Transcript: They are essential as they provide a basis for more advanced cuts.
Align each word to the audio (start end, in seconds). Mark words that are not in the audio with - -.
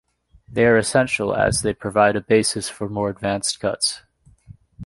They 0.49 0.65
are 0.65 0.77
essential 0.77 1.35
as 1.35 1.61
they 1.61 1.75
provide 1.75 2.15
a 2.15 2.21
basis 2.21 2.67
for 2.67 2.89
more 2.89 3.07
advanced 3.11 3.59
cuts. 3.59 4.01